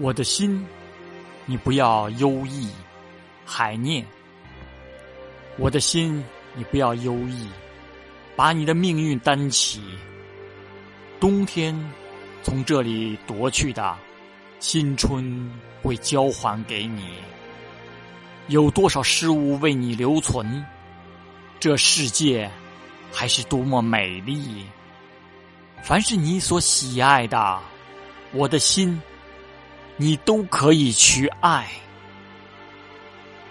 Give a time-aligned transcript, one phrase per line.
[0.00, 0.66] 我的心，
[1.44, 2.66] 你不要忧郁、
[3.44, 4.02] 海念。
[5.58, 7.46] 我的心，你不要忧郁，
[8.34, 9.82] 把你的命运担起。
[11.20, 11.78] 冬天
[12.42, 13.94] 从这里夺去的，
[14.58, 15.52] 新春
[15.82, 17.16] 会交还给你。
[18.48, 20.64] 有多少事物为你留存？
[21.58, 22.50] 这世界
[23.12, 24.64] 还是多么美丽！
[25.82, 27.60] 凡是你所喜爱的，
[28.32, 28.98] 我的心。
[30.00, 31.68] 你都可以去爱。